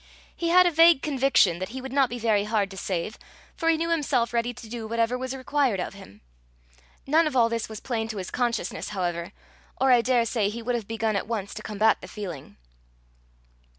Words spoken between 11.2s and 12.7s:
once to combat the feeling.